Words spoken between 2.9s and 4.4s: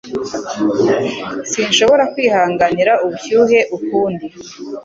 ubushyuhe ukundi.